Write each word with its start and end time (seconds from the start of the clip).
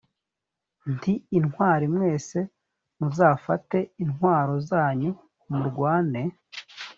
nti 0.93 1.13
intwari 1.37 1.85
mwese, 1.95 2.39
muzafate 2.99 3.77
intwaro 4.03 4.53
zanyu 4.69 5.11
murwane 5.55 6.23